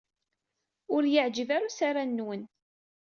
[0.93, 2.41] Ur iyi-yeɛjib ara usaran-nwen.